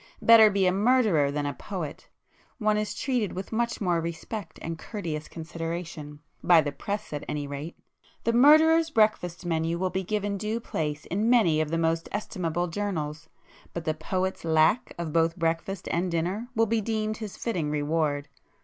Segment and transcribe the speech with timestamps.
[0.19, 5.27] Better be a murderer than a poet,—one is treated with much more respect and courteous
[5.27, 7.75] consideration,—by the press at anyrate.
[8.23, 12.65] The murderer's breakfast menu will be given due place in many of the most estimable
[12.67, 18.27] journals,—but the poet's lack of both breakfast and dinner will be deemed his fitting reward.